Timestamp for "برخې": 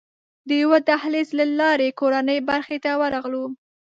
2.49-2.77